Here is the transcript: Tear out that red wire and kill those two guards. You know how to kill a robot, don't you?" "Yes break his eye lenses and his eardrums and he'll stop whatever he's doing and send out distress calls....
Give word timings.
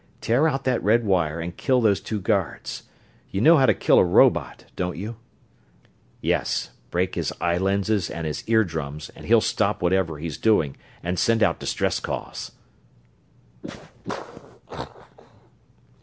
Tear 0.19 0.47
out 0.47 0.63
that 0.63 0.83
red 0.83 1.03
wire 1.05 1.39
and 1.39 1.55
kill 1.55 1.79
those 1.79 2.01
two 2.01 2.19
guards. 2.19 2.85
You 3.29 3.39
know 3.39 3.57
how 3.57 3.67
to 3.67 3.73
kill 3.75 3.99
a 3.99 4.03
robot, 4.03 4.65
don't 4.75 4.97
you?" 4.97 5.17
"Yes 6.21 6.71
break 6.89 7.13
his 7.13 7.31
eye 7.39 7.59
lenses 7.59 8.09
and 8.09 8.25
his 8.25 8.43
eardrums 8.47 9.09
and 9.15 9.27
he'll 9.27 9.41
stop 9.41 9.79
whatever 9.83 10.17
he's 10.17 10.39
doing 10.39 10.75
and 11.03 11.19
send 11.19 11.43
out 11.43 11.59
distress 11.59 11.99
calls.... 11.99 12.49